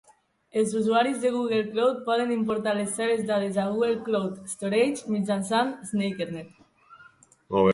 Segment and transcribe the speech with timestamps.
[0.59, 5.71] Els usuaris de Google Cloud poden importar les seves dades a Google Cloud Storage mitjançant
[5.91, 6.61] sneakernet.